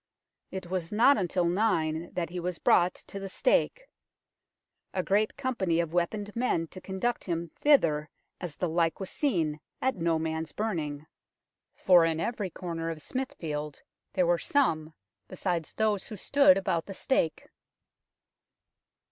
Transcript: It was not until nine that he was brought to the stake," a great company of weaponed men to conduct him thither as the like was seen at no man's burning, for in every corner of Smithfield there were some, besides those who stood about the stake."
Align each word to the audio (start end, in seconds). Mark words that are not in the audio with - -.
It 0.49 0.65
was 0.71 0.91
not 0.91 1.15
until 1.19 1.45
nine 1.45 2.11
that 2.15 2.31
he 2.31 2.39
was 2.39 2.57
brought 2.57 2.95
to 2.95 3.19
the 3.19 3.29
stake," 3.29 3.83
a 4.95 5.03
great 5.03 5.37
company 5.37 5.79
of 5.79 5.93
weaponed 5.93 6.35
men 6.35 6.65
to 6.69 6.81
conduct 6.81 7.23
him 7.25 7.49
thither 7.59 8.09
as 8.39 8.55
the 8.55 8.67
like 8.67 8.99
was 8.99 9.11
seen 9.11 9.59
at 9.79 9.95
no 9.95 10.17
man's 10.17 10.53
burning, 10.53 11.05
for 11.75 12.03
in 12.03 12.19
every 12.19 12.49
corner 12.49 12.89
of 12.89 12.99
Smithfield 12.99 13.83
there 14.13 14.25
were 14.25 14.39
some, 14.39 14.95
besides 15.27 15.71
those 15.71 16.07
who 16.07 16.17
stood 16.17 16.57
about 16.57 16.87
the 16.87 16.95
stake." 16.95 17.45